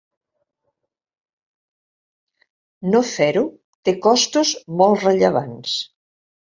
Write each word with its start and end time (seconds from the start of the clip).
No 2.95 3.03
fer-ho 3.13 3.47
té 3.87 3.95
costos 4.09 4.59
molt 4.83 5.09
rellevants. 5.09 5.83